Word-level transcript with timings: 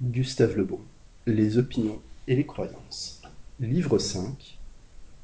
Gustave 0.00 0.56
Le 0.56 0.62
Bon, 0.62 0.78
Les 1.26 1.58
opinions 1.58 2.00
et 2.28 2.36
les 2.36 2.46
croyances. 2.46 3.20
Livre 3.58 3.98
5 3.98 4.56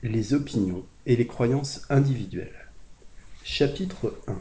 Les 0.03 0.35
opinions 0.35 0.85
et 1.07 1.15
les 1.15 1.29
croyances 1.29 1.86
individuelles. 1.91 2.73
Chapitre 3.45 4.18
1 4.26 4.37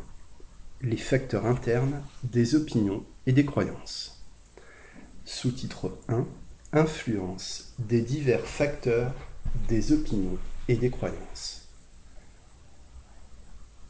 Les 0.82 0.98
facteurs 0.98 1.46
internes 1.46 2.02
des 2.24 2.56
opinions 2.56 3.06
et 3.28 3.32
des 3.32 3.46
croyances. 3.46 4.24
Sous-titre 5.24 5.96
1 6.08 6.26
Influence 6.72 7.76
des 7.78 8.02
divers 8.02 8.48
facteurs 8.48 9.14
des 9.68 9.92
opinions 9.92 10.40
et 10.68 10.78
des 10.78 10.90
croyances. 10.90 11.68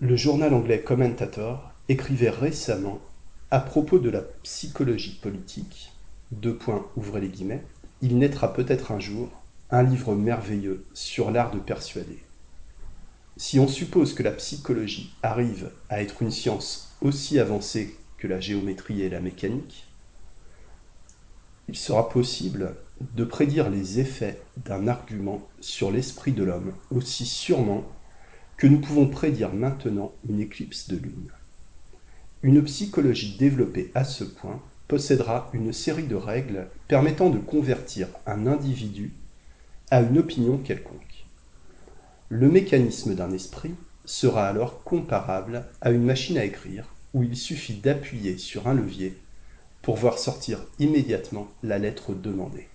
Le 0.01 0.17
journal 0.17 0.53
anglais 0.53 0.81
Commentator 0.81 1.71
écrivait 1.87 2.29
récemment 2.29 2.99
à 3.49 3.61
propos 3.61 3.97
de 3.97 4.09
la 4.09 4.23
psychologie 4.43 5.17
politique 5.21 5.92
deux 6.33 6.55
points, 6.55 6.85
ouvrez 6.95 7.21
les 7.21 7.29
guillemets, 7.29 7.63
il 8.01 8.17
naîtra 8.17 8.53
peut-être 8.53 8.91
un 8.91 8.99
jour 8.99 9.29
un 9.69 9.83
livre 9.83 10.13
merveilleux 10.13 10.85
sur 10.93 11.31
l'art 11.31 11.51
de 11.51 11.59
persuader. 11.59 12.19
Si 13.37 13.59
on 13.59 13.67
suppose 13.67 14.13
que 14.13 14.21
la 14.21 14.31
psychologie 14.31 15.13
arrive 15.23 15.71
à 15.89 16.01
être 16.01 16.21
une 16.21 16.31
science 16.31 16.95
aussi 17.01 17.39
avancée 17.39 17.97
que 18.17 18.27
la 18.27 18.39
géométrie 18.39 19.01
et 19.01 19.09
la 19.09 19.19
mécanique, 19.19 19.87
il 21.67 21.75
sera 21.75 22.09
possible 22.09 22.75
de 23.15 23.23
prédire 23.23 23.69
les 23.69 23.99
effets 23.99 24.39
d'un 24.57 24.87
argument 24.87 25.47
sur 25.59 25.91
l'esprit 25.91 26.33
de 26.33 26.43
l'homme 26.43 26.73
aussi 26.91 27.25
sûrement 27.25 27.83
que 28.57 28.67
nous 28.67 28.79
pouvons 28.79 29.07
prédire 29.07 29.53
maintenant 29.53 30.13
une 30.29 30.39
éclipse 30.39 30.87
de 30.87 30.97
lune. 30.97 31.31
Une 32.43 32.63
psychologie 32.63 33.37
développée 33.37 33.91
à 33.95 34.03
ce 34.03 34.23
point 34.23 34.61
possédera 34.93 35.49
une 35.53 35.73
série 35.73 36.05
de 36.05 36.15
règles 36.15 36.67
permettant 36.87 37.31
de 37.31 37.39
convertir 37.39 38.09
un 38.27 38.45
individu 38.45 39.11
à 39.89 40.01
une 40.01 40.19
opinion 40.19 40.59
quelconque. 40.59 41.25
Le 42.29 42.47
mécanisme 42.47 43.15
d'un 43.15 43.31
esprit 43.31 43.73
sera 44.05 44.47
alors 44.47 44.83
comparable 44.83 45.65
à 45.81 45.89
une 45.89 46.03
machine 46.03 46.37
à 46.37 46.45
écrire 46.45 46.93
où 47.15 47.23
il 47.23 47.35
suffit 47.35 47.73
d'appuyer 47.73 48.37
sur 48.37 48.67
un 48.67 48.75
levier 48.75 49.17
pour 49.81 49.95
voir 49.95 50.19
sortir 50.19 50.59
immédiatement 50.77 51.47
la 51.63 51.79
lettre 51.79 52.13
demandée. 52.13 52.67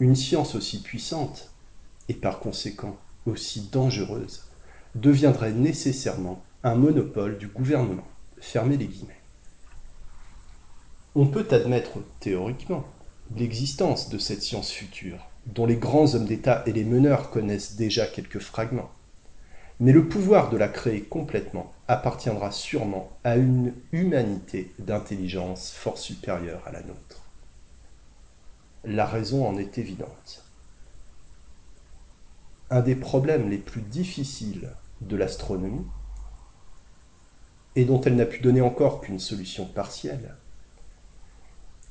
Une 0.00 0.16
science 0.16 0.56
aussi 0.56 0.82
puissante, 0.82 1.52
et 2.08 2.14
par 2.14 2.40
conséquent 2.40 2.98
aussi 3.26 3.68
dangereuse, 3.70 4.42
deviendrait 4.96 5.52
nécessairement 5.52 6.42
un 6.64 6.74
monopole 6.74 7.38
du 7.38 7.46
gouvernement. 7.46 8.08
Fermez 8.40 8.76
les 8.76 8.88
guillemets. 8.88 9.15
On 11.18 11.26
peut 11.26 11.48
admettre 11.50 11.92
théoriquement 12.20 12.84
l'existence 13.34 14.10
de 14.10 14.18
cette 14.18 14.42
science 14.42 14.70
future, 14.70 15.30
dont 15.46 15.64
les 15.64 15.76
grands 15.76 16.14
hommes 16.14 16.26
d'État 16.26 16.62
et 16.66 16.74
les 16.74 16.84
meneurs 16.84 17.30
connaissent 17.30 17.74
déjà 17.74 18.06
quelques 18.06 18.38
fragments. 18.38 18.90
Mais 19.80 19.92
le 19.92 20.08
pouvoir 20.08 20.50
de 20.50 20.58
la 20.58 20.68
créer 20.68 21.00
complètement 21.00 21.72
appartiendra 21.88 22.50
sûrement 22.50 23.16
à 23.24 23.36
une 23.36 23.72
humanité 23.92 24.74
d'intelligence 24.78 25.70
fort 25.70 25.96
supérieure 25.96 26.62
à 26.66 26.72
la 26.72 26.82
nôtre. 26.82 27.22
La 28.84 29.06
raison 29.06 29.48
en 29.48 29.56
est 29.56 29.78
évidente. 29.78 30.44
Un 32.68 32.82
des 32.82 32.94
problèmes 32.94 33.48
les 33.48 33.56
plus 33.56 33.80
difficiles 33.80 34.68
de 35.00 35.16
l'astronomie, 35.16 35.86
et 37.74 37.86
dont 37.86 38.02
elle 38.02 38.16
n'a 38.16 38.26
pu 38.26 38.40
donner 38.40 38.60
encore 38.60 39.00
qu'une 39.00 39.18
solution 39.18 39.64
partielle, 39.64 40.36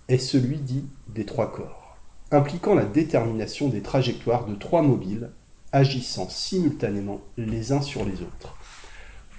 est 0.07 0.17
celui 0.17 0.57
dit 0.57 0.85
des 1.09 1.25
trois 1.25 1.51
corps, 1.51 1.97
impliquant 2.31 2.75
la 2.75 2.85
détermination 2.85 3.69
des 3.69 3.81
trajectoires 3.81 4.45
de 4.45 4.55
trois 4.55 4.81
mobiles 4.81 5.31
agissant 5.71 6.29
simultanément 6.29 7.21
les 7.37 7.71
uns 7.71 7.81
sur 7.81 8.05
les 8.05 8.21
autres. 8.21 8.57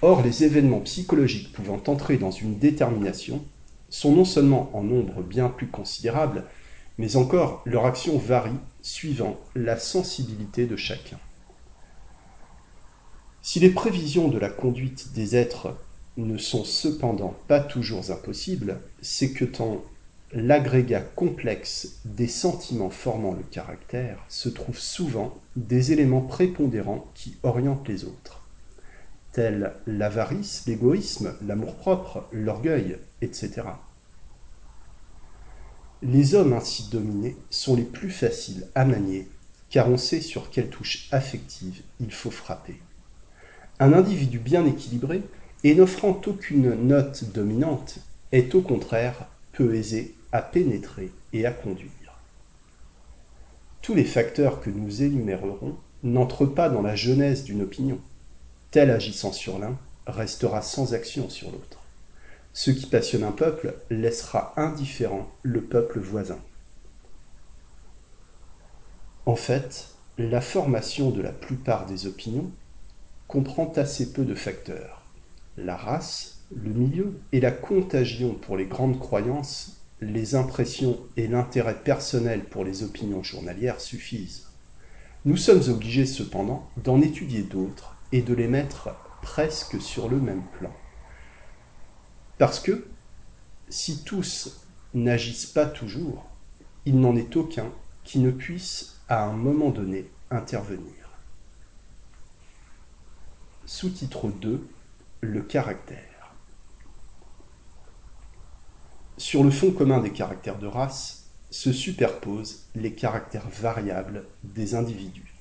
Or, 0.01 0.21
les 0.21 0.43
événements 0.43 0.81
psychologiques 0.81 1.51
pouvant 1.53 1.81
entrer 1.87 2.17
dans 2.17 2.31
une 2.31 2.59
détermination 2.59 3.43
sont 3.89 4.11
non 4.11 4.25
seulement 4.25 4.69
en 4.73 4.83
nombre 4.83 5.23
bien 5.23 5.49
plus 5.49 5.67
considérable, 5.67 6.43
mais 6.97 7.15
encore 7.15 7.63
leur 7.65 7.85
action 7.85 8.17
varie 8.17 8.59
suivant 8.81 9.39
la 9.55 9.77
sensibilité 9.77 10.67
de 10.67 10.75
chacun. 10.75 11.17
Si 13.41 13.59
les 13.59 13.69
prévisions 13.69 14.27
de 14.27 14.37
la 14.37 14.49
conduite 14.49 15.13
des 15.13 15.35
êtres 15.35 15.75
ne 16.17 16.37
sont 16.37 16.65
cependant 16.65 17.35
pas 17.47 17.59
toujours 17.59 18.11
impossibles, 18.11 18.81
c'est 19.01 19.31
que 19.31 19.45
tant 19.45 19.83
l'agrégat 20.37 21.01
complexe 21.01 21.99
des 22.05 22.27
sentiments 22.27 22.91
formant 22.91 23.33
le 23.33 23.41
caractère 23.41 24.23
se 24.29 24.49
trouve 24.49 24.77
souvent 24.77 25.35
des 25.55 25.91
éléments 25.93 26.21
prépondérants 26.21 27.09
qui 27.15 27.35
orientent 27.41 27.87
les 27.87 28.05
autres, 28.05 28.43
tels 29.31 29.73
l'avarice, 29.87 30.63
l'égoïsme, 30.67 31.33
l'amour-propre, 31.41 32.27
l'orgueil, 32.31 32.99
etc. 33.23 33.63
Les 36.03 36.35
hommes 36.35 36.53
ainsi 36.53 36.87
dominés 36.91 37.35
sont 37.49 37.75
les 37.75 37.81
plus 37.81 38.11
faciles 38.11 38.67
à 38.75 38.85
manier, 38.85 39.27
car 39.71 39.89
on 39.89 39.97
sait 39.97 40.21
sur 40.21 40.51
quelle 40.51 40.69
touche 40.69 41.07
affective 41.11 41.81
il 41.99 42.11
faut 42.11 42.29
frapper. 42.29 42.79
Un 43.79 43.91
individu 43.91 44.37
bien 44.37 44.67
équilibré 44.67 45.23
et 45.63 45.73
n'offrant 45.73 46.21
aucune 46.27 46.75
note 46.75 47.23
dominante 47.33 47.97
est 48.31 48.53
au 48.53 48.61
contraire 48.61 49.27
peu 49.51 49.73
aisé 49.73 50.13
à 50.31 50.41
pénétrer 50.41 51.11
et 51.33 51.45
à 51.45 51.51
conduire. 51.51 51.91
Tous 53.81 53.93
les 53.93 54.03
facteurs 54.03 54.59
que 54.59 54.69
nous 54.69 55.03
énumérerons 55.03 55.77
n'entrent 56.03 56.45
pas 56.45 56.69
dans 56.69 56.81
la 56.81 56.95
genèse 56.95 57.43
d'une 57.43 57.61
opinion. 57.61 57.99
Tel 58.71 58.91
agissant 58.91 59.31
sur 59.31 59.59
l'un 59.59 59.77
restera 60.05 60.61
sans 60.61 60.93
action 60.93 61.29
sur 61.29 61.51
l'autre. 61.51 61.79
Ce 62.53 62.71
qui 62.71 62.87
passionne 62.87 63.23
un 63.23 63.31
peuple 63.31 63.75
laissera 63.89 64.53
indifférent 64.57 65.29
le 65.43 65.61
peuple 65.61 65.99
voisin. 65.99 66.39
En 69.25 69.35
fait, 69.35 69.89
la 70.17 70.41
formation 70.41 71.11
de 71.11 71.21
la 71.21 71.31
plupart 71.31 71.85
des 71.85 72.07
opinions 72.07 72.51
comprend 73.27 73.71
assez 73.73 74.11
peu 74.11 74.25
de 74.25 74.35
facteurs. 74.35 75.03
La 75.57 75.75
race, 75.75 76.39
le 76.55 76.71
milieu 76.71 77.19
et 77.31 77.39
la 77.39 77.51
contagion 77.51 78.33
pour 78.33 78.57
les 78.57 78.65
grandes 78.65 78.99
croyances 78.99 79.76
les 80.01 80.35
impressions 80.35 80.99
et 81.17 81.27
l'intérêt 81.27 81.81
personnel 81.81 82.43
pour 82.45 82.63
les 82.63 82.83
opinions 82.83 83.23
journalières 83.23 83.81
suffisent. 83.81 84.47
Nous 85.25 85.37
sommes 85.37 85.69
obligés 85.69 86.05
cependant 86.05 86.69
d'en 86.77 87.01
étudier 87.01 87.41
d'autres 87.41 87.95
et 88.11 88.21
de 88.21 88.33
les 88.33 88.47
mettre 88.47 88.95
presque 89.21 89.81
sur 89.81 90.07
le 90.07 90.19
même 90.19 90.43
plan. 90.59 90.73
Parce 92.37 92.59
que, 92.59 92.87
si 93.69 94.03
tous 94.03 94.65
n'agissent 94.93 95.47
pas 95.47 95.65
toujours, 95.65 96.29
il 96.85 96.99
n'en 96.99 97.15
est 97.15 97.35
aucun 97.35 97.71
qui 98.03 98.19
ne 98.19 98.31
puisse 98.31 99.01
à 99.09 99.25
un 99.25 99.33
moment 99.33 99.69
donné 99.69 100.09
intervenir. 100.31 100.93
Sous-titre 103.65 104.29
2 104.29 104.65
Le 105.21 105.41
caractère. 105.41 106.16
Sur 109.19 109.43
le 109.43 109.49
fond 109.49 109.71
commun 109.71 109.99
des 109.99 110.11
caractères 110.11 110.59
de 110.59 110.67
race 110.67 111.31
se 111.49 111.73
superposent 111.73 112.67
les 112.75 112.93
caractères 112.93 113.49
variables 113.49 114.25
des 114.43 114.75
individus. 114.75 115.33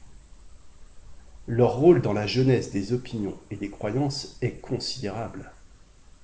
Leur 1.47 1.76
rôle 1.76 2.00
dans 2.00 2.15
la 2.15 2.26
genèse 2.26 2.70
des 2.70 2.94
opinions 2.94 3.38
et 3.50 3.56
des 3.56 3.69
croyances 3.69 4.38
est 4.41 4.62
considérable. 4.62 5.53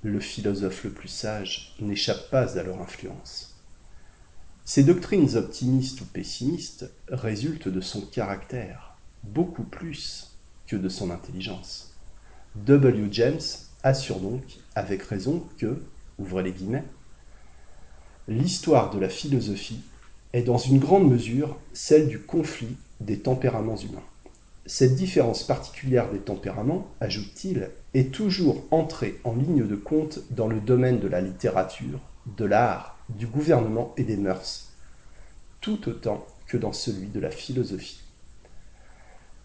Le 0.02 0.18
philosophe 0.18 0.84
le 0.84 0.92
plus 0.92 1.08
sage 1.08 1.76
n'échappe 1.78 2.30
pas 2.30 2.58
à 2.58 2.62
leur 2.62 2.80
influence. 2.80 3.60
Ces 4.64 4.82
doctrines 4.82 5.36
optimistes 5.36 6.00
ou 6.00 6.06
pessimistes 6.06 6.90
résultent 7.08 7.68
de 7.68 7.82
son 7.82 8.00
caractère, 8.00 8.96
beaucoup 9.24 9.64
plus 9.64 10.38
que 10.66 10.76
de 10.76 10.88
son 10.88 11.10
intelligence. 11.10 11.94
W. 12.56 13.08
James 13.10 13.40
assure 13.82 14.20
donc, 14.20 14.42
avec 14.74 15.02
raison, 15.02 15.46
que, 15.58 15.82
ouvrez 16.18 16.44
les 16.44 16.52
guillemets, 16.52 16.84
L'histoire 18.28 18.90
de 18.90 19.00
la 19.00 19.08
philosophie 19.08 19.80
est 20.32 20.42
dans 20.42 20.58
une 20.58 20.78
grande 20.78 21.10
mesure 21.10 21.58
celle 21.72 22.06
du 22.06 22.20
conflit 22.20 22.76
des 23.00 23.18
tempéraments 23.18 23.76
humains. 23.76 24.04
Cette 24.64 24.94
différence 24.94 25.42
particulière 25.42 26.08
des 26.08 26.20
tempéraments, 26.20 26.86
ajoute-t-il, 27.00 27.70
est 27.94 28.14
toujours 28.14 28.64
entrée 28.70 29.18
en 29.24 29.34
ligne 29.34 29.66
de 29.66 29.74
compte 29.74 30.20
dans 30.30 30.46
le 30.46 30.60
domaine 30.60 31.00
de 31.00 31.08
la 31.08 31.20
littérature, 31.20 31.98
de 32.38 32.44
l'art, 32.44 32.96
du 33.08 33.26
gouvernement 33.26 33.92
et 33.96 34.04
des 34.04 34.16
mœurs, 34.16 34.68
tout 35.60 35.88
autant 35.88 36.24
que 36.46 36.56
dans 36.56 36.72
celui 36.72 37.08
de 37.08 37.18
la 37.18 37.30
philosophie. 37.30 38.02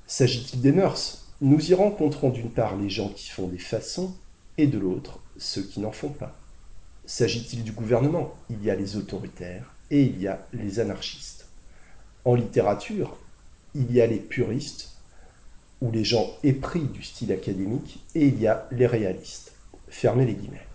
S'agit-il 0.05 0.61
des 0.61 0.71
mœurs? 0.71 1.25
Nous 1.41 1.71
y 1.71 1.73
rencontrons 1.73 2.29
d'une 2.29 2.51
part 2.51 2.77
les 2.77 2.91
gens 2.91 3.09
qui 3.09 3.29
font 3.29 3.47
des 3.47 3.57
façons 3.57 4.15
et 4.59 4.67
de 4.67 4.77
l'autre 4.77 5.19
ceux 5.37 5.63
qui 5.63 5.79
n'en 5.79 5.91
font 5.91 6.09
pas. 6.09 6.37
S'agit-il 7.09 7.63
du 7.63 7.71
gouvernement? 7.71 8.35
Il 8.49 8.61
y 8.61 8.69
a 8.69 8.75
les 8.75 8.97
autoritaires 8.97 9.73
et 9.91 10.03
il 10.03 10.19
y 10.21 10.27
a 10.27 10.45
les 10.51 10.81
anarchistes. 10.81 11.47
En 12.25 12.35
littérature, 12.35 13.17
il 13.75 13.93
y 13.93 14.01
a 14.01 14.07
les 14.07 14.19
puristes, 14.19 14.97
ou 15.79 15.89
les 15.89 16.03
gens 16.03 16.29
épris 16.43 16.81
du 16.81 17.01
style 17.01 17.31
académique, 17.31 18.03
et 18.13 18.25
il 18.25 18.41
y 18.41 18.45
a 18.45 18.67
les 18.71 18.87
réalistes. 18.87 19.53
Fermez 19.87 20.25
les 20.25 20.33
guillemets. 20.33 20.67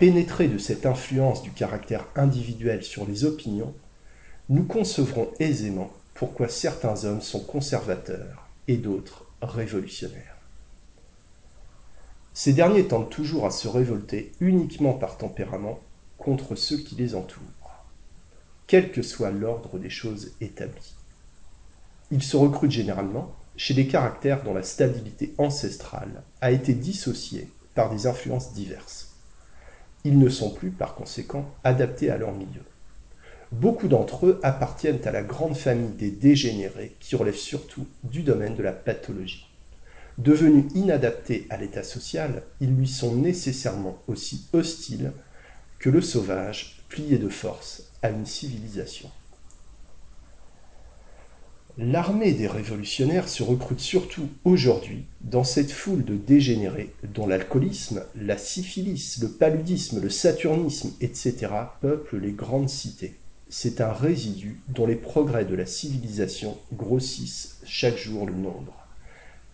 Pénétrés 0.00 0.48
de 0.48 0.58
cette 0.58 0.84
influence 0.84 1.44
du 1.44 1.52
caractère 1.52 2.08
individuel 2.16 2.82
sur 2.82 3.06
les 3.06 3.24
opinions, 3.24 3.72
nous 4.48 4.64
concevrons 4.64 5.30
aisément 5.38 5.92
pourquoi 6.14 6.48
certains 6.48 7.04
hommes 7.04 7.22
sont 7.22 7.38
conservateurs 7.38 8.48
et 8.66 8.78
d'autres 8.78 9.26
révolutionnaires. 9.40 10.41
Ces 12.34 12.54
derniers 12.54 12.88
tentent 12.88 13.10
toujours 13.10 13.44
à 13.44 13.50
se 13.50 13.68
révolter 13.68 14.32
uniquement 14.40 14.94
par 14.94 15.18
tempérament 15.18 15.78
contre 16.16 16.54
ceux 16.54 16.78
qui 16.78 16.94
les 16.94 17.14
entourent, 17.14 17.42
quel 18.66 18.90
que 18.90 19.02
soit 19.02 19.30
l'ordre 19.30 19.78
des 19.78 19.90
choses 19.90 20.32
établies. 20.40 20.94
Ils 22.10 22.22
se 22.22 22.38
recrutent 22.38 22.70
généralement 22.70 23.34
chez 23.56 23.74
des 23.74 23.86
caractères 23.86 24.44
dont 24.44 24.54
la 24.54 24.62
stabilité 24.62 25.34
ancestrale 25.36 26.22
a 26.40 26.50
été 26.50 26.72
dissociée 26.72 27.48
par 27.74 27.90
des 27.90 28.06
influences 28.06 28.54
diverses. 28.54 29.14
Ils 30.04 30.18
ne 30.18 30.30
sont 30.30 30.50
plus, 30.50 30.70
par 30.70 30.94
conséquent, 30.94 31.48
adaptés 31.64 32.10
à 32.10 32.16
leur 32.16 32.32
milieu. 32.32 32.62
Beaucoup 33.52 33.88
d'entre 33.88 34.26
eux 34.26 34.40
appartiennent 34.42 35.06
à 35.06 35.10
la 35.10 35.22
grande 35.22 35.56
famille 35.56 35.92
des 35.92 36.10
dégénérés 36.10 36.96
qui 36.98 37.14
relèvent 37.14 37.34
surtout 37.34 37.86
du 38.02 38.22
domaine 38.22 38.56
de 38.56 38.62
la 38.62 38.72
pathologie. 38.72 39.51
Devenus 40.18 40.70
inadaptés 40.74 41.46
à 41.48 41.56
l'état 41.56 41.82
social, 41.82 42.42
ils 42.60 42.74
lui 42.74 42.88
sont 42.88 43.16
nécessairement 43.16 43.98
aussi 44.08 44.46
hostiles 44.52 45.12
que 45.78 45.90
le 45.90 46.00
sauvage, 46.00 46.82
plié 46.88 47.18
de 47.18 47.28
force 47.28 47.90
à 48.02 48.10
une 48.10 48.26
civilisation. 48.26 49.10
L'armée 51.78 52.32
des 52.32 52.46
révolutionnaires 52.46 53.30
se 53.30 53.42
recrute 53.42 53.80
surtout 53.80 54.28
aujourd'hui 54.44 55.06
dans 55.22 55.42
cette 55.42 55.70
foule 55.70 56.04
de 56.04 56.16
dégénérés 56.16 56.92
dont 57.14 57.26
l'alcoolisme, 57.26 58.04
la 58.14 58.36
syphilis, 58.36 59.18
le 59.22 59.28
paludisme, 59.28 59.98
le 60.02 60.10
saturnisme, 60.10 60.92
etc. 61.00 61.48
peuplent 61.80 62.18
les 62.18 62.32
grandes 62.32 62.68
cités. 62.68 63.18
C'est 63.48 63.80
un 63.80 63.92
résidu 63.92 64.60
dont 64.68 64.86
les 64.86 64.96
progrès 64.96 65.46
de 65.46 65.54
la 65.54 65.64
civilisation 65.64 66.58
grossissent 66.74 67.56
chaque 67.64 67.96
jour 67.96 68.26
le 68.26 68.34
nombre. 68.34 68.81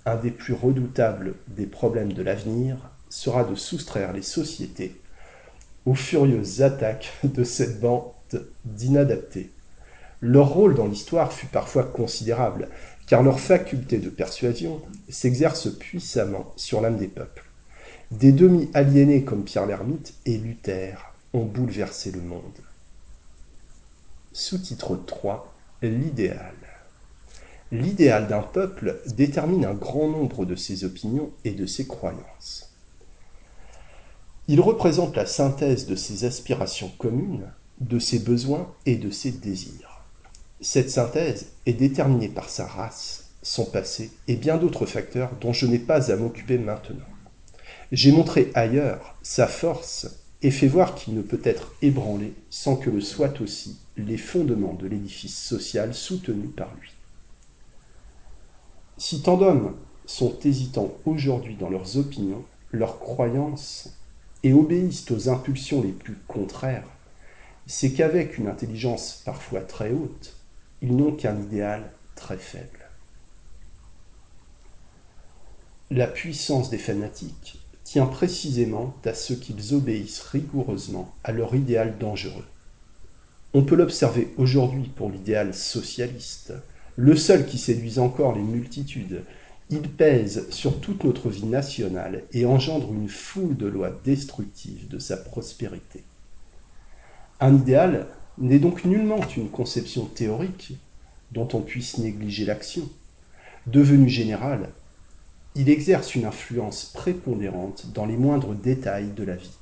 Un 0.09 0.17
des 0.17 0.31
plus 0.31 0.55
redoutables 0.55 1.35
des 1.49 1.67
problèmes 1.67 2.15
de 2.15 2.23
l'avenir 2.23 2.79
sera 3.11 3.45
de 3.45 3.55
soustraire 3.55 4.15
les 4.15 4.23
sociétés 4.23 4.99
aux 5.85 5.95
furieuses 5.95 6.63
attaques 6.63 7.13
de 7.25 7.45
cette 7.45 7.79
bande 7.79 8.05
d'inadaptés. 8.65 9.51
Leur 10.23 10.49
rôle 10.49 10.75
dans 10.75 10.87
l'histoire 10.87 11.31
fut 11.31 11.49
parfois 11.49 11.85
considérable, 11.85 12.71
car 13.07 13.23
leur 13.23 13.39
faculté 13.39 13.99
de 13.99 14.09
persuasion 14.09 14.81
s'exerce 15.11 15.69
puissamment 15.79 16.55
sur 16.57 16.81
l'âme 16.81 16.97
des 16.97 17.09
peuples. 17.09 17.45
Des 18.11 18.33
demi-aliénés 18.33 19.25
comme 19.25 19.45
Pierre 19.45 19.67
l'Ermite 19.67 20.15
et 20.25 20.39
Luther 20.39 21.13
ont 21.35 21.45
bouleversé 21.45 22.13
le 22.13 22.23
monde. 22.23 22.41
Sous-titre 24.33 24.99
3 25.07 25.55
L'idéal. 25.83 26.55
L'idéal 27.71 28.29
d'un 28.29 28.41
peuple 28.41 28.99
détermine 29.15 29.67
un 29.67 29.75
grand 29.75 30.09
nombre 30.09 30.47
de 30.47 30.55
ses 30.55 30.85
opinions 30.85 31.31
et 31.45 31.51
de 31.51 31.67
ses 31.67 31.87
croyances. 31.87 32.73
Il 34.47 34.63
représente 34.63 35.15
la 35.15 35.27
synthèse 35.27 35.87
de 35.87 35.95
ses 35.95 36.25
aspirations 36.25 36.91
communes, 36.97 37.53
de 37.81 37.99
ses 37.99 38.21
besoins 38.21 38.73
et 38.87 38.97
de 38.97 39.11
ses 39.11 39.33
désirs. 39.33 40.03
Cette 40.63 40.89
synthèse 40.89 41.49
est 41.67 41.75
déterminée 41.75 42.31
par 42.31 42.49
sa 42.49 42.67
race, 42.67 43.33
son 43.43 43.67
passé 43.67 44.13
et 44.29 44.37
bien 44.37 44.57
d'autres 44.57 44.87
facteurs 44.87 45.33
dont 45.39 45.53
je 45.53 45.67
n'ai 45.67 45.79
pas 45.79 46.11
à 46.11 46.17
m'occuper 46.17 46.57
maintenant. 46.57 47.05
J'ai 47.93 48.13
montré 48.13 48.51
ailleurs 48.55 49.19
sa 49.23 49.47
force 49.47 50.09
et 50.41 50.51
fait 50.51 50.69
voir 50.69 50.95
qu'il 50.95 51.15
ne 51.15 51.23
peut 51.23 51.43
être 51.45 51.75
ébranlé 51.83 52.33
sans 52.49 52.77
que 52.77 52.89
le 52.89 53.03
soient 53.03 53.43
aussi 53.43 53.77
les 53.99 54.17
fondements 54.17 54.75
de 54.75 54.87
l'édifice 54.87 55.37
social 55.37 55.93
soutenu 55.95 56.47
par 56.47 56.75
lui. 56.81 56.95
Si 58.99 59.23
tant 59.23 59.37
d'hommes 59.37 59.77
sont 60.07 60.37
hésitants 60.45 60.93
aujourd'hui 61.07 61.55
dans 61.55 61.71
leurs 61.71 61.99
opinions, 61.99 62.45
leurs 62.73 62.99
croyances 62.99 63.91
et 64.43 64.53
obéissent 64.53 65.09
aux 65.13 65.29
impulsions 65.29 65.83
les 65.83 65.93
plus 65.93 66.17
contraires, 66.27 66.89
c'est 67.67 67.93
qu'avec 67.93 68.39
une 68.39 68.49
intelligence 68.49 69.23
parfois 69.25 69.61
très 69.61 69.93
haute, 69.93 70.37
ils 70.83 70.97
n'ont 70.97 71.13
qu'un 71.13 71.41
idéal 71.41 71.93
très 72.17 72.39
faible. 72.39 72.91
La 75.91 76.09
puissance 76.09 76.69
des 76.69 76.79
fanatiques 76.79 77.61
tient 77.85 78.07
précisément 78.07 78.95
à 79.05 79.15
ce 79.15 79.33
qu'ils 79.33 79.75
obéissent 79.75 80.23
rigoureusement 80.23 81.15
à 81.23 81.31
leur 81.31 81.55
idéal 81.55 81.99
dangereux. 81.99 82.47
On 83.55 83.63
peut 83.63 83.77
l'observer 83.77 84.35
aujourd'hui 84.39 84.91
pour 84.95 85.09
l'idéal 85.09 85.55
socialiste, 85.55 86.53
le 86.99 87.15
seul 87.15 87.47
qui 87.47 87.59
séduise 87.59 88.01
encore 88.01 88.35
les 88.35 88.43
multitudes. 88.43 89.23
Il 89.71 89.83
pèse 89.83 90.51
sur 90.51 90.81
toute 90.81 91.05
notre 91.05 91.29
vie 91.29 91.47
nationale 91.47 92.25
et 92.33 92.45
engendre 92.45 92.93
une 92.93 93.09
foule 93.09 93.57
de 93.57 93.69
lois 93.69 93.93
destructives 94.05 94.89
de 94.89 94.99
sa 94.99 95.17
prospérité. 95.17 96.03
Un 97.39 97.55
idéal 97.55 98.09
n'est 98.37 98.59
donc 98.59 98.85
nullement 98.85 99.21
une 99.37 99.49
conception 99.49 100.07
théorique 100.07 100.77
dont 101.31 101.47
on 101.53 101.61
puisse 101.61 101.99
négliger 101.99 102.45
l'action. 102.45 102.89
Devenu 103.69 104.09
général, 104.09 104.71
il 105.55 105.69
exerce 105.69 106.17
une 106.17 106.25
influence 106.25 106.87
prépondérante 106.87 107.93
dans 107.95 108.07
les 108.07 108.17
moindres 108.17 108.57
détails 108.57 109.13
de 109.13 109.23
la 109.23 109.37
vie. 109.37 109.57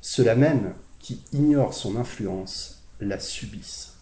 Ceux-là 0.00 0.36
même 0.36 0.72
qui 1.00 1.20
ignorent 1.34 1.74
son 1.74 1.96
influence 1.96 2.82
la 2.98 3.20
subissent. 3.20 3.98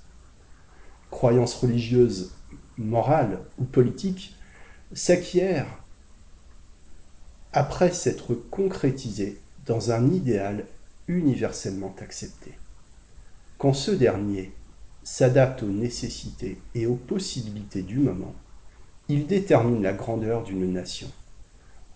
Croyances 1.11 1.55
religieuses, 1.55 2.37
morales 2.79 3.41
ou 3.59 3.65
politiques 3.65 4.37
s'acquièrent 4.93 5.83
après 7.53 7.93
s'être 7.93 8.35
concrétisées 8.35 9.41
dans 9.65 9.91
un 9.91 10.11
idéal 10.13 10.67
universellement 11.09 11.95
accepté. 12.01 12.53
Quand 13.59 13.73
ce 13.73 13.91
dernier 13.91 14.53
s'adapte 15.03 15.63
aux 15.63 15.69
nécessités 15.69 16.59
et 16.75 16.87
aux 16.87 16.97
possibilités 16.97 17.83
du 17.83 17.99
moment, 17.99 18.35
il 19.09 19.27
détermine 19.27 19.83
la 19.83 19.93
grandeur 19.93 20.43
d'une 20.43 20.73
nation. 20.73 21.11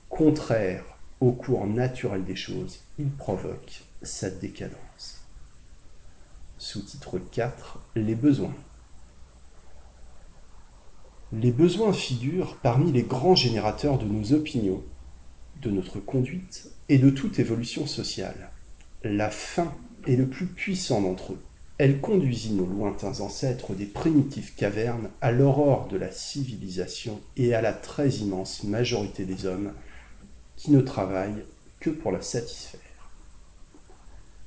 Contraire 0.08 0.84
au 1.20 1.32
cours 1.32 1.66
naturel 1.66 2.24
des 2.24 2.36
choses, 2.36 2.80
il 2.98 3.10
provoque 3.10 3.82
sa 4.02 4.30
décadence. 4.30 5.20
Sous-titre 6.56 7.18
4 7.18 7.78
Les 7.96 8.14
besoins. 8.14 8.54
Les 11.32 11.52
besoins 11.52 11.92
figurent 11.92 12.56
parmi 12.56 12.90
les 12.90 13.04
grands 13.04 13.36
générateurs 13.36 13.98
de 13.98 14.04
nos 14.04 14.32
opinions, 14.32 14.82
de 15.62 15.70
notre 15.70 16.00
conduite 16.00 16.68
et 16.88 16.98
de 16.98 17.08
toute 17.08 17.38
évolution 17.38 17.86
sociale. 17.86 18.50
La 19.04 19.30
faim 19.30 19.72
est 20.08 20.16
le 20.16 20.26
plus 20.26 20.46
puissant 20.46 21.00
d'entre 21.00 21.34
eux. 21.34 21.42
Elle 21.78 22.00
conduisit 22.00 22.52
nos 22.52 22.66
lointains 22.66 23.20
ancêtres 23.20 23.74
des 23.74 23.86
primitives 23.86 24.56
cavernes 24.56 25.08
à 25.20 25.30
l'aurore 25.30 25.86
de 25.86 25.96
la 25.96 26.10
civilisation 26.10 27.20
et 27.36 27.54
à 27.54 27.62
la 27.62 27.72
très 27.72 28.08
immense 28.08 28.64
majorité 28.64 29.24
des 29.24 29.46
hommes 29.46 29.72
qui 30.56 30.72
ne 30.72 30.80
travaillent 30.80 31.44
que 31.78 31.90
pour 31.90 32.10
la 32.10 32.22
satisfaire. 32.22 32.80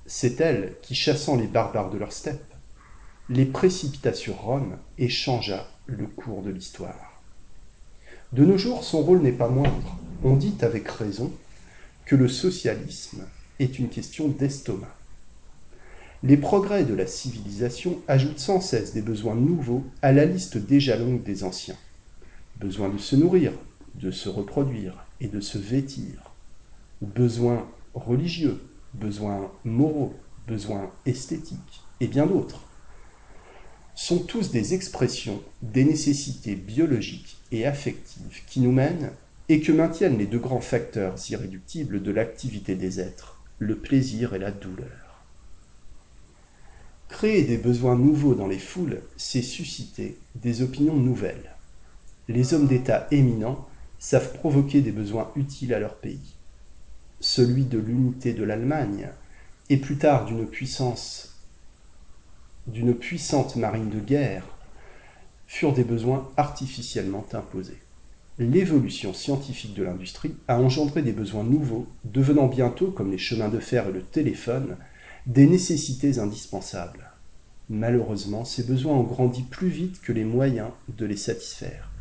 C'est 0.05 0.41
elle 0.41 0.75
qui, 0.81 0.95
chassant 0.95 1.37
les 1.37 1.47
barbares 1.47 1.91
de 1.91 1.97
leur 1.97 2.11
steppe, 2.11 2.52
les 3.29 3.45
précipita 3.45 4.13
sur 4.13 4.35
Rome 4.35 4.77
et 4.97 5.07
changea 5.07 5.65
le 5.85 6.07
cours 6.07 6.41
de 6.41 6.49
l'histoire. 6.49 7.21
De 8.33 8.43
nos 8.43 8.57
jours, 8.57 8.83
son 8.83 9.01
rôle 9.01 9.21
n'est 9.21 9.31
pas 9.31 9.47
moindre. 9.47 9.97
On 10.23 10.35
dit 10.35 10.55
avec 10.61 10.87
raison 10.89 11.31
que 12.05 12.15
le 12.15 12.27
socialisme 12.27 13.25
est 13.59 13.79
une 13.79 13.89
question 13.89 14.27
d'estomac. 14.27 14.93
Les 16.21 16.37
progrès 16.37 16.83
de 16.83 16.93
la 16.93 17.07
civilisation 17.07 17.99
ajoutent 18.07 18.39
sans 18.39 18.59
cesse 18.59 18.93
des 18.93 19.01
besoins 19.01 19.35
nouveaux 19.35 19.85
à 20.01 20.11
la 20.11 20.25
liste 20.25 20.57
déjà 20.57 20.97
longue 20.97 21.23
des 21.23 21.43
anciens. 21.43 21.77
Besoin 22.59 22.89
de 22.89 22.97
se 22.97 23.15
nourrir, 23.15 23.53
de 23.95 24.11
se 24.11 24.29
reproduire 24.29 25.05
et 25.21 25.27
de 25.27 25.39
se 25.39 25.57
vêtir. 25.57 26.31
Besoins 27.01 27.67
religieux, 27.93 28.61
besoins 28.93 29.51
moraux, 29.63 30.13
besoins 30.47 30.91
esthétiques 31.05 31.81
et 31.99 32.07
bien 32.07 32.25
d'autres 32.25 32.65
sont 33.95 34.19
tous 34.19 34.51
des 34.51 34.73
expressions 34.73 35.41
des 35.61 35.83
nécessités 35.83 36.55
biologiques 36.55 37.37
et 37.51 37.65
affectives 37.65 38.41
qui 38.47 38.59
nous 38.59 38.71
mènent 38.71 39.11
et 39.49 39.59
que 39.59 39.71
maintiennent 39.71 40.17
les 40.17 40.25
deux 40.25 40.39
grands 40.39 40.61
facteurs 40.61 41.15
irréductibles 41.29 42.01
de 42.01 42.11
l'activité 42.11 42.75
des 42.75 42.99
êtres, 42.99 43.39
le 43.59 43.75
plaisir 43.75 44.33
et 44.33 44.39
la 44.39 44.51
douleur. 44.51 44.87
Créer 47.09 47.43
des 47.43 47.57
besoins 47.57 47.95
nouveaux 47.95 48.33
dans 48.33 48.47
les 48.47 48.57
foules, 48.57 49.01
c'est 49.17 49.43
susciter 49.43 50.17
des 50.35 50.63
opinions 50.63 50.95
nouvelles. 50.95 51.51
Les 52.27 52.53
hommes 52.53 52.67
d'État 52.67 53.07
éminents 53.11 53.67
savent 53.99 54.33
provoquer 54.33 54.81
des 54.81 54.91
besoins 54.91 55.31
utiles 55.35 55.73
à 55.73 55.79
leur 55.79 55.95
pays. 55.95 56.35
Celui 57.19 57.65
de 57.65 57.77
l'unité 57.77 58.33
de 58.33 58.43
l'Allemagne, 58.43 59.09
et 59.69 59.77
plus 59.77 59.97
tard 59.97 60.25
d'une 60.25 60.47
puissance, 60.47 61.32
d'une 62.67 62.93
puissante 62.93 63.55
marine 63.55 63.89
de 63.89 63.99
guerre, 63.99 64.45
furent 65.47 65.73
des 65.73 65.83
besoins 65.83 66.29
artificiellement 66.37 67.25
imposés. 67.33 67.81
L'évolution 68.39 69.13
scientifique 69.13 69.75
de 69.75 69.83
l'industrie 69.83 70.35
a 70.47 70.59
engendré 70.59 71.03
des 71.03 71.11
besoins 71.11 71.43
nouveaux, 71.43 71.87
devenant 72.03 72.47
bientôt, 72.47 72.89
comme 72.89 73.11
les 73.11 73.17
chemins 73.17 73.49
de 73.49 73.59
fer 73.59 73.87
et 73.89 73.91
le 73.91 74.01
téléphone, 74.01 74.77
des 75.27 75.45
nécessités 75.45 76.17
indispensables. 76.17 77.11
Malheureusement, 77.69 78.43
ces 78.43 78.63
besoins 78.63 78.95
ont 78.95 79.03
grandi 79.03 79.43
plus 79.43 79.69
vite 79.69 80.01
que 80.01 80.11
les 80.11 80.25
moyens 80.25 80.69
de 80.97 81.05
les 81.05 81.15
satisfaire. 81.15 81.91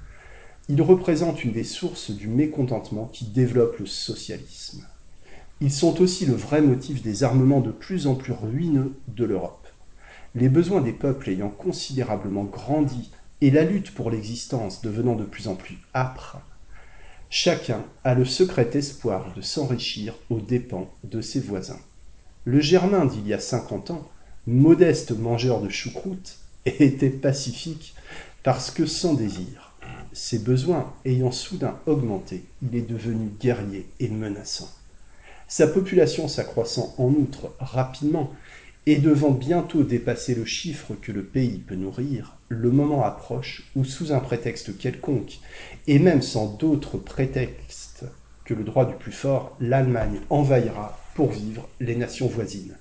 Ils 0.68 0.80
représentent 0.80 1.44
une 1.44 1.52
des 1.52 1.64
sources 1.64 2.10
du 2.10 2.28
mécontentement 2.28 3.06
qui 3.12 3.26
développe 3.26 3.78
le 3.78 3.86
socialisme. 3.86 4.86
Ils 5.60 5.70
sont 5.70 6.00
aussi 6.00 6.24
le 6.24 6.34
vrai 6.34 6.62
motif 6.62 7.02
des 7.02 7.24
armements 7.24 7.60
de 7.60 7.70
plus 7.70 8.06
en 8.06 8.14
plus 8.14 8.32
ruineux 8.32 8.94
de 9.08 9.24
l'Europe. 9.24 9.61
Les 10.34 10.48
besoins 10.48 10.80
des 10.80 10.92
peuples 10.92 11.30
ayant 11.30 11.50
considérablement 11.50 12.44
grandi 12.44 13.10
et 13.40 13.50
la 13.50 13.64
lutte 13.64 13.92
pour 13.92 14.10
l'existence 14.10 14.80
devenant 14.80 15.14
de 15.14 15.24
plus 15.24 15.48
en 15.48 15.54
plus 15.54 15.78
âpre, 15.94 16.38
chacun 17.28 17.84
a 18.04 18.14
le 18.14 18.24
secret 18.24 18.70
espoir 18.74 19.34
de 19.34 19.42
s'enrichir 19.42 20.14
aux 20.30 20.40
dépens 20.40 20.90
de 21.04 21.20
ses 21.20 21.40
voisins. 21.40 21.80
Le 22.44 22.60
Germain 22.60 23.04
d'il 23.04 23.26
y 23.26 23.34
a 23.34 23.40
cinquante 23.40 23.90
ans, 23.90 24.08
modeste 24.46 25.12
mangeur 25.12 25.60
de 25.60 25.68
choucroute, 25.68 26.38
était 26.66 27.10
pacifique 27.10 27.94
parce 28.42 28.70
que 28.70 28.86
sans 28.86 29.14
désir. 29.14 29.72
Ses 30.12 30.38
besoins 30.38 30.92
ayant 31.04 31.30
soudain 31.30 31.78
augmenté, 31.86 32.44
il 32.62 32.76
est 32.76 32.88
devenu 32.88 33.30
guerrier 33.40 33.86
et 33.98 34.08
menaçant. 34.08 34.70
Sa 35.48 35.66
population 35.66 36.28
s'accroissant 36.28 36.94
en 36.98 37.08
outre 37.08 37.54
rapidement, 37.58 38.32
et 38.86 38.96
devant 38.96 39.30
bientôt 39.30 39.84
dépasser 39.84 40.34
le 40.34 40.44
chiffre 40.44 40.94
que 41.00 41.12
le 41.12 41.24
pays 41.24 41.58
peut 41.58 41.76
nourrir, 41.76 42.36
le 42.48 42.70
moment 42.70 43.04
approche 43.04 43.70
où, 43.76 43.84
sous 43.84 44.12
un 44.12 44.18
prétexte 44.18 44.76
quelconque, 44.76 45.38
et 45.86 45.98
même 45.98 46.22
sans 46.22 46.46
d'autre 46.56 46.98
prétexte 46.98 48.04
que 48.44 48.54
le 48.54 48.64
droit 48.64 48.84
du 48.84 48.94
plus 48.94 49.12
fort, 49.12 49.56
l'Allemagne 49.60 50.20
envahira 50.30 50.98
pour 51.14 51.30
vivre 51.30 51.68
les 51.80 51.94
nations 51.94 52.26
voisines. 52.26 52.76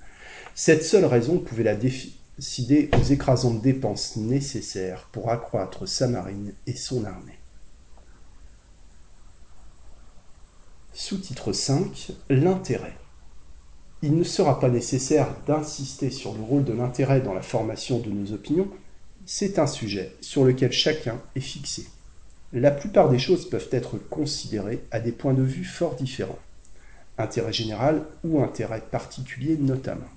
Cette 0.54 0.84
seule 0.84 1.04
raison 1.04 1.38
pouvait 1.38 1.62
la 1.62 1.76
décider 1.76 2.90
aux 2.98 3.04
écrasantes 3.04 3.62
dépenses 3.62 4.16
nécessaires 4.16 5.08
pour 5.12 5.30
accroître 5.30 5.86
sa 5.86 6.08
marine 6.08 6.52
et 6.66 6.74
son 6.74 7.04
armée. 7.04 7.38
Sous-titre 10.92 11.52
5 11.52 12.12
L'intérêt 12.28 12.96
il 14.02 14.16
ne 14.16 14.24
sera 14.24 14.58
pas 14.58 14.68
nécessaire 14.68 15.28
d'insister 15.46 16.10
sur 16.10 16.34
le 16.34 16.42
rôle 16.42 16.64
de 16.64 16.72
l'intérêt 16.72 17.20
dans 17.20 17.34
la 17.34 17.42
formation 17.42 18.00
de 18.00 18.10
nos 18.10 18.32
opinions, 18.32 18.68
c'est 19.26 19.60
un 19.60 19.68
sujet 19.68 20.12
sur 20.20 20.44
lequel 20.44 20.72
chacun 20.72 21.20
est 21.36 21.40
fixé. 21.40 21.86
La 22.52 22.72
plupart 22.72 23.08
des 23.08 23.20
choses 23.20 23.48
peuvent 23.48 23.68
être 23.70 23.98
considérées 24.10 24.82
à 24.90 24.98
des 24.98 25.12
points 25.12 25.34
de 25.34 25.42
vue 25.42 25.64
fort 25.64 25.94
différents, 25.94 26.38
intérêt 27.16 27.52
général 27.52 28.04
ou 28.24 28.42
intérêt 28.42 28.82
particulier 28.90 29.56
notamment. 29.56 30.10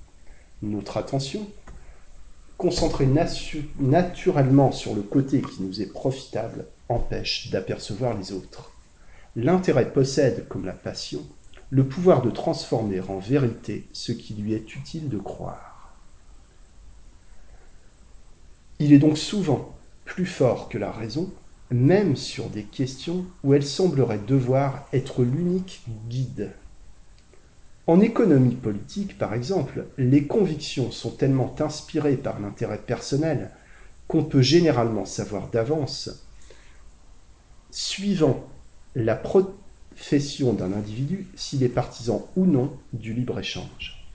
Notre 0.63 0.98
attention, 0.98 1.48
concentrée 2.58 3.08
naturellement 3.80 4.72
sur 4.72 4.96
le 4.96 5.04
côté 5.04 5.42
qui 5.42 5.62
nous 5.62 5.82
est 5.82 5.92
profitable, 5.92 6.65
empêche 6.89 7.51
d'apercevoir 7.51 8.18
les 8.18 8.32
autres. 8.32 8.72
L'intérêt 9.36 9.92
possède, 9.92 10.48
comme 10.48 10.65
la 10.65 10.74
passion, 10.74 11.22
le 11.75 11.86
pouvoir 11.86 12.22
de 12.22 12.32
transformer 12.32 13.01
en 13.01 13.20
vérité 13.20 13.86
ce 13.91 14.13
qui 14.13 14.34
lui 14.34 14.53
est 14.53 14.77
utile 14.77 15.10
de 15.10 15.17
croire. 15.17 15.94
Il 18.79 18.94
est 18.94 18.98
donc 18.98 19.17
souvent 19.17 19.75
plus 20.05 20.25
fort 20.25 20.70
que 20.70 20.77
la 20.77 20.89
raison, 20.89 21.34
même 21.72 22.15
sur 22.15 22.50
des 22.50 22.63
questions 22.63 23.25
où 23.44 23.53
elle 23.53 23.65
semblerait 23.65 24.22
devoir 24.25 24.88
être 24.94 25.24
l'unique 25.24 25.84
guide. 26.08 26.53
En 27.88 28.00
économie 28.00 28.55
politique, 28.55 29.17
par 29.17 29.34
exemple, 29.34 29.86
les 29.98 30.27
convictions 30.27 30.91
sont 30.91 31.12
tellement 31.12 31.53
inspirées 31.60 32.15
par 32.15 32.39
l'intérêt 32.39 32.79
personnel 32.79 33.51
qu'on 34.08 34.24
peut 34.24 34.41
généralement 34.41 35.03
savoir 35.03 35.50
d'avance, 35.50 36.25
suivant 37.70 38.48
la, 38.96 39.22
Fession 39.95 40.53
d'un 40.53 40.73
individu 40.73 41.27
s'il 41.35 41.63
est 41.63 41.69
partisan 41.69 42.27
ou 42.35 42.45
non 42.45 42.77
du 42.93 43.13
libre-échange. 43.13 44.05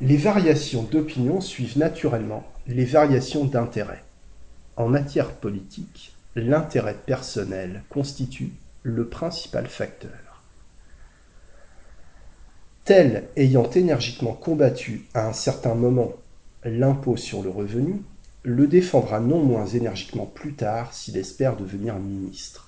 Les 0.00 0.16
variations 0.16 0.82
d'opinion 0.82 1.40
suivent 1.40 1.78
naturellement 1.78 2.44
les 2.66 2.84
variations 2.84 3.44
d'intérêt. 3.44 4.02
En 4.76 4.88
matière 4.88 5.32
politique, 5.32 6.14
l'intérêt 6.34 6.96
personnel 7.06 7.82
constitue 7.90 8.52
le 8.82 9.06
principal 9.06 9.66
facteur. 9.66 10.42
Tel 12.84 13.28
ayant 13.36 13.70
énergiquement 13.70 14.34
combattu 14.34 15.06
à 15.14 15.28
un 15.28 15.32
certain 15.32 15.74
moment 15.74 16.12
l'impôt 16.64 17.16
sur 17.16 17.42
le 17.42 17.50
revenu, 17.50 18.02
le 18.42 18.66
défendra 18.66 19.20
non 19.20 19.42
moins 19.42 19.66
énergiquement 19.66 20.26
plus 20.26 20.54
tard 20.54 20.92
s'il 20.92 21.16
espère 21.16 21.56
devenir 21.56 21.98
ministre. 21.98 22.63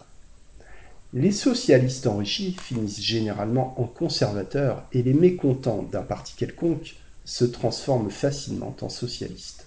Les 1.16 1.32
socialistes 1.32 2.06
enrichis 2.06 2.52
finissent 2.52 3.00
généralement 3.00 3.80
en 3.80 3.84
conservateurs 3.84 4.84
et 4.92 5.02
les 5.02 5.14
mécontents 5.14 5.82
d'un 5.82 6.02
parti 6.02 6.34
quelconque 6.36 6.96
se 7.24 7.46
transforment 7.46 8.10
facilement 8.10 8.76
en 8.82 8.90
socialistes. 8.90 9.66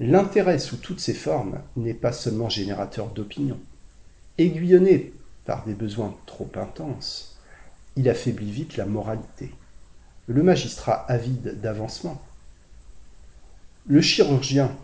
L'intérêt 0.00 0.58
sous 0.58 0.78
toutes 0.78 1.00
ses 1.00 1.12
formes 1.12 1.60
n'est 1.76 1.92
pas 1.92 2.12
seulement 2.12 2.48
générateur 2.48 3.08
d'opinion. 3.08 3.60
Aiguillonné 4.38 5.12
par 5.44 5.62
des 5.66 5.74
besoins 5.74 6.16
trop 6.24 6.50
intenses, 6.54 7.36
il 7.96 8.08
affaiblit 8.08 8.50
vite 8.50 8.78
la 8.78 8.86
moralité. 8.86 9.52
Le 10.26 10.42
magistrat 10.42 11.04
avide 11.06 11.60
d'avancement. 11.60 12.22
Le 13.86 14.00
chirurgien, 14.00 14.74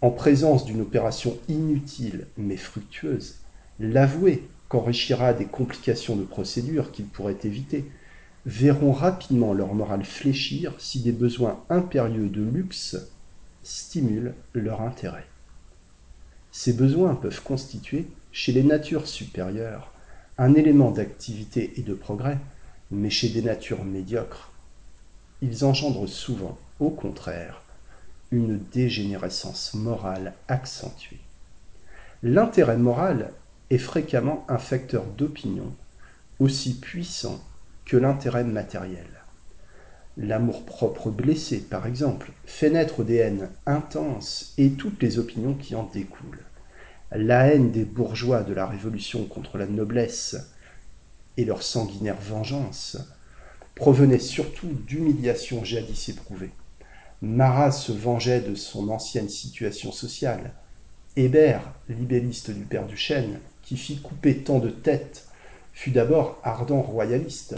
en 0.00 0.10
présence 0.10 0.64
d'une 0.64 0.80
opération 0.80 1.36
inutile 1.48 2.28
mais 2.38 2.56
fructueuse, 2.56 3.34
l'avoué 3.78 4.48
qu'enrichira 4.68 5.32
des 5.32 5.46
complications 5.46 6.16
de 6.16 6.24
procédure 6.24 6.92
qu'ils 6.92 7.06
pourraient 7.06 7.38
éviter, 7.44 7.90
verront 8.46 8.92
rapidement 8.92 9.52
leur 9.52 9.74
morale 9.74 10.04
fléchir 10.04 10.74
si 10.78 11.00
des 11.00 11.12
besoins 11.12 11.62
impérieux 11.70 12.28
de 12.28 12.42
luxe 12.42 12.96
stimulent 13.62 14.34
leur 14.54 14.82
intérêt. 14.82 15.26
Ces 16.50 16.72
besoins 16.72 17.14
peuvent 17.14 17.42
constituer, 17.42 18.06
chez 18.32 18.52
les 18.52 18.62
natures 18.62 19.06
supérieures, 19.06 19.92
un 20.38 20.54
élément 20.54 20.90
d'activité 20.90 21.72
et 21.76 21.82
de 21.82 21.94
progrès, 21.94 22.38
mais 22.90 23.10
chez 23.10 23.28
des 23.28 23.42
natures 23.42 23.84
médiocres, 23.84 24.50
ils 25.42 25.64
engendrent 25.64 26.08
souvent, 26.08 26.58
au 26.80 26.90
contraire, 26.90 27.62
une 28.30 28.58
dégénérescence 28.58 29.74
morale 29.74 30.34
accentuée. 30.48 31.20
L'intérêt 32.22 32.76
moral 32.76 33.32
est 33.70 33.78
fréquemment 33.78 34.44
un 34.48 34.58
facteur 34.58 35.04
d'opinion 35.04 35.74
aussi 36.40 36.74
puissant 36.78 37.42
que 37.84 37.96
l'intérêt 37.96 38.44
matériel. 38.44 39.06
L'amour-propre 40.16 41.10
blessé, 41.10 41.58
par 41.60 41.86
exemple, 41.86 42.32
fait 42.44 42.70
naître 42.70 43.04
des 43.04 43.16
haines 43.16 43.50
intenses 43.66 44.52
et 44.58 44.70
toutes 44.70 45.02
les 45.02 45.18
opinions 45.18 45.54
qui 45.54 45.74
en 45.74 45.84
découlent. 45.84 46.44
La 47.12 47.46
haine 47.46 47.70
des 47.70 47.84
bourgeois 47.84 48.42
de 48.42 48.52
la 48.52 48.66
Révolution 48.66 49.24
contre 49.24 49.58
la 49.58 49.66
noblesse 49.66 50.36
et 51.36 51.44
leur 51.44 51.62
sanguinaire 51.62 52.20
vengeance 52.20 52.98
provenait 53.74 54.18
surtout 54.18 54.72
d'humiliations 54.86 55.64
jadis 55.64 56.08
éprouvées. 56.08 56.50
Marat 57.22 57.70
se 57.70 57.92
vengeait 57.92 58.40
de 58.40 58.54
son 58.54 58.88
ancienne 58.88 59.28
situation 59.28 59.92
sociale. 59.92 60.52
Hébert, 61.16 61.72
libelliste 61.88 62.50
du 62.50 62.64
père 62.64 62.86
Duchesne, 62.86 63.38
qui 63.68 63.76
fit 63.76 63.98
couper 63.98 64.38
tant 64.38 64.60
de 64.60 64.70
têtes, 64.70 65.26
fut 65.74 65.90
d'abord 65.90 66.40
ardent 66.42 66.80
royaliste. 66.80 67.54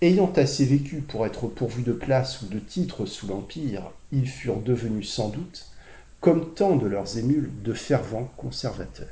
Ayant 0.00 0.32
assez 0.32 0.64
vécu 0.64 1.02
pour 1.02 1.26
être 1.26 1.46
pourvu 1.46 1.82
de 1.82 1.92
place 1.92 2.40
ou 2.40 2.46
de 2.46 2.58
titres 2.58 3.04
sous 3.04 3.26
l'Empire, 3.26 3.82
ils 4.12 4.26
furent 4.26 4.62
devenus 4.62 5.10
sans 5.10 5.28
doute, 5.28 5.66
comme 6.20 6.54
tant 6.54 6.74
de 6.74 6.86
leurs 6.86 7.18
émules, 7.18 7.50
de 7.62 7.74
fervents 7.74 8.32
conservateurs. 8.38 9.08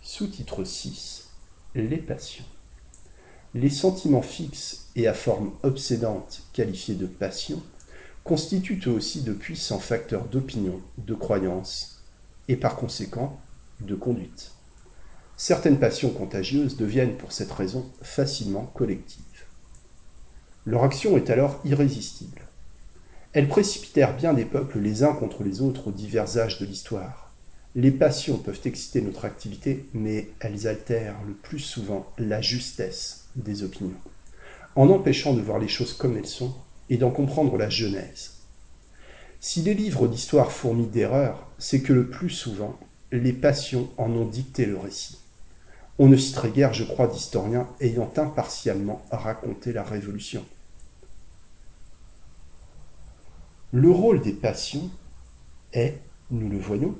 Sous-titre 0.00 0.64
6 0.64 1.28
Les 1.74 1.98
passions. 1.98 2.46
Les 3.54 3.68
sentiments 3.68 4.22
fixes 4.22 4.88
et 4.96 5.06
à 5.06 5.12
forme 5.12 5.52
obsédante 5.62 6.44
qualifiés 6.54 6.94
de 6.94 7.06
passions 7.06 7.62
constituent 8.24 8.80
eux 8.86 8.92
aussi 8.92 9.20
de 9.20 9.34
puissants 9.34 9.80
facteurs 9.80 10.24
d'opinion, 10.24 10.80
de 10.96 11.12
croyance 11.12 12.02
et 12.48 12.56
par 12.56 12.74
conséquent 12.74 13.38
de 13.80 13.94
conduite. 13.94 14.52
Certaines 15.36 15.78
passions 15.78 16.10
contagieuses 16.10 16.76
deviennent 16.76 17.16
pour 17.16 17.32
cette 17.32 17.52
raison 17.52 17.86
facilement 18.02 18.66
collectives. 18.74 19.22
Leur 20.66 20.84
action 20.84 21.16
est 21.16 21.30
alors 21.30 21.60
irrésistible. 21.64 22.42
Elles 23.32 23.48
précipitèrent 23.48 24.16
bien 24.16 24.34
des 24.34 24.44
peuples 24.44 24.80
les 24.80 25.02
uns 25.04 25.12
contre 25.12 25.44
les 25.44 25.60
autres 25.60 25.88
aux 25.88 25.92
divers 25.92 26.38
âges 26.38 26.58
de 26.58 26.66
l'histoire. 26.66 27.32
Les 27.74 27.90
passions 27.90 28.38
peuvent 28.38 28.60
exciter 28.64 29.00
notre 29.00 29.24
activité, 29.24 29.88
mais 29.94 30.30
elles 30.40 30.66
altèrent 30.66 31.22
le 31.26 31.34
plus 31.34 31.60
souvent 31.60 32.06
la 32.18 32.40
justesse 32.40 33.28
des 33.36 33.62
opinions, 33.62 34.00
en 34.74 34.88
empêchant 34.88 35.34
de 35.34 35.40
voir 35.40 35.58
les 35.58 35.68
choses 35.68 35.92
comme 35.92 36.16
elles 36.16 36.26
sont 36.26 36.54
et 36.90 36.96
d'en 36.96 37.10
comprendre 37.10 37.56
la 37.56 37.70
genèse. 37.70 38.38
Si 39.40 39.62
les 39.62 39.74
livres 39.74 40.08
d'histoire 40.08 40.50
fourmillent 40.50 40.88
d'erreurs, 40.88 41.46
c'est 41.58 41.80
que 41.80 41.92
le 41.92 42.08
plus 42.08 42.30
souvent, 42.30 42.76
les 43.12 43.32
passions 43.32 43.88
en 43.96 44.10
ont 44.12 44.26
dicté 44.26 44.66
le 44.66 44.76
récit. 44.76 45.18
On 45.98 46.08
ne 46.08 46.16
citerait 46.16 46.50
guère, 46.50 46.74
je 46.74 46.84
crois, 46.84 47.08
d'historiens 47.08 47.68
ayant 47.80 48.12
impartialement 48.16 49.02
raconté 49.10 49.72
la 49.72 49.82
Révolution. 49.82 50.44
Le 53.72 53.90
rôle 53.90 54.22
des 54.22 54.32
passions 54.32 54.90
est, 55.72 55.98
nous 56.30 56.48
le 56.48 56.58
voyons, 56.58 56.96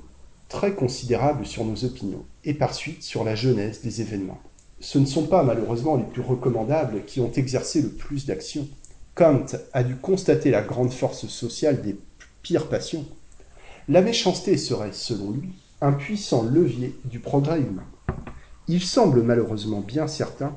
très 0.49 0.73
considérable 0.73 1.45
sur 1.45 1.63
nos 1.63 1.85
opinions 1.85 2.25
et 2.43 2.53
par 2.53 2.73
suite 2.73 3.03
sur 3.03 3.23
la 3.23 3.35
genèse 3.35 3.81
des 3.81 4.01
événements. 4.01 4.41
Ce 4.79 4.97
ne 4.97 5.05
sont 5.05 5.27
pas 5.27 5.43
malheureusement 5.43 5.95
les 5.95 6.03
plus 6.03 6.21
recommandables 6.21 7.05
qui 7.05 7.21
ont 7.21 7.31
exercé 7.31 7.81
le 7.81 7.89
plus 7.89 8.25
d'action. 8.25 8.67
Kant 9.15 9.45
a 9.73 9.83
dû 9.83 9.95
constater 9.95 10.51
la 10.51 10.61
grande 10.61 10.93
force 10.93 11.27
sociale 11.27 11.81
des 11.81 11.97
pires 12.41 12.69
passions. 12.69 13.05
La 13.87 14.01
méchanceté 14.01 14.57
serait, 14.57 14.93
selon 14.93 15.31
lui, 15.31 15.49
un 15.81 15.93
puissant 15.93 16.43
levier 16.43 16.95
du 17.05 17.19
progrès 17.19 17.59
humain. 17.59 17.85
Il 18.67 18.81
semble 18.81 19.23
malheureusement 19.23 19.81
bien 19.81 20.07
certain 20.07 20.53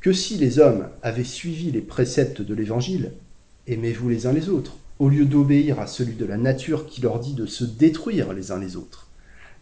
que 0.00 0.12
si 0.12 0.36
les 0.36 0.58
hommes 0.58 0.88
avaient 1.02 1.24
suivi 1.24 1.70
les 1.70 1.80
préceptes 1.80 2.40
de 2.40 2.54
l'Évangile, 2.54 3.12
aimez-vous 3.66 4.08
les 4.08 4.26
uns 4.26 4.32
les 4.32 4.48
autres, 4.48 4.76
au 4.98 5.08
lieu 5.08 5.24
d'obéir 5.24 5.80
à 5.80 5.86
celui 5.86 6.14
de 6.14 6.24
la 6.24 6.36
nature 6.36 6.86
qui 6.86 7.00
leur 7.00 7.20
dit 7.20 7.34
de 7.34 7.46
se 7.46 7.64
détruire 7.64 8.32
les 8.32 8.50
uns 8.52 8.58
les 8.58 8.76
autres. 8.76 9.08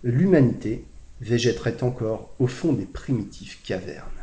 L'humanité 0.02 0.84
végéterait 1.20 1.82
encore 1.82 2.30
au 2.38 2.46
fond 2.46 2.72
des 2.72 2.84
primitives 2.84 3.56
cavernes. 3.62 4.15